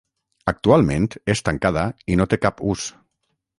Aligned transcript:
Actualment 0.51 1.05
és 1.35 1.45
tancada 1.51 1.85
i 2.15 2.19
no 2.23 2.29
té 2.35 2.43
cap 2.47 2.67
ús. 2.75 2.91